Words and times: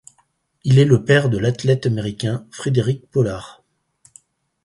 Il 0.63 0.79
est 0.79 0.83
le 0.85 1.05
père 1.05 1.29
de 1.29 1.37
l'athlète 1.37 1.85
américain 1.85 2.47
Frederick 2.49 3.07
Pollard. 3.11 3.63